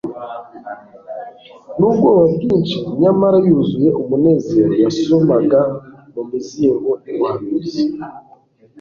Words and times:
N'ubwoba 1.77 2.23
bwinshi 2.35 2.77
nyamara 3.01 3.37
yuzuye 3.47 3.89
umunezero 4.01 4.73
yasomaga 4.83 5.59
mu 6.13 6.21
mizingo 6.31 6.89
y'ubuhanuzi, 7.05 7.83